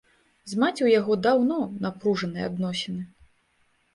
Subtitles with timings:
[0.53, 3.01] З маці ў яго даўно напружаныя адносіны.